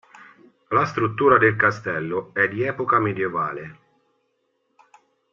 [0.69, 3.77] La struttura del Castello è di epoca medioevale.